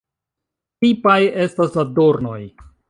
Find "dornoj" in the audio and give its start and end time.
2.01-2.41